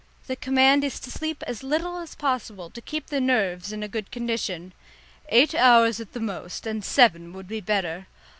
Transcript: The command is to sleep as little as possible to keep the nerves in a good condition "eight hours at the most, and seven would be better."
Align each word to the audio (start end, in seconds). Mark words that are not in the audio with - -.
The 0.25 0.35
command 0.35 0.83
is 0.83 0.99
to 1.01 1.11
sleep 1.11 1.43
as 1.45 1.61
little 1.61 1.97
as 1.99 2.15
possible 2.15 2.71
to 2.71 2.81
keep 2.81 3.05
the 3.11 3.21
nerves 3.21 3.71
in 3.71 3.83
a 3.83 3.87
good 3.87 4.09
condition 4.09 4.73
"eight 5.29 5.53
hours 5.53 5.99
at 5.99 6.13
the 6.13 6.19
most, 6.19 6.65
and 6.65 6.83
seven 6.83 7.33
would 7.33 7.47
be 7.47 7.61
better." 7.61 8.07